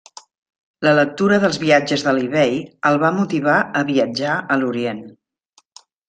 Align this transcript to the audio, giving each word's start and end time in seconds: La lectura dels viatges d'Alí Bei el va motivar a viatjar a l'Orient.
La 0.85 0.93
lectura 0.99 1.37
dels 1.41 1.59
viatges 1.63 2.05
d'Alí 2.07 2.25
Bei 2.31 2.57
el 2.91 2.97
va 3.03 3.11
motivar 3.17 3.57
a 3.81 3.83
viatjar 3.91 4.39
a 4.55 4.57
l'Orient. 4.63 5.05